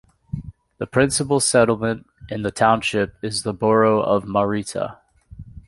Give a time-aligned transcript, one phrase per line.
[0.79, 4.97] The principal settlement in the township is the borough of Marietta.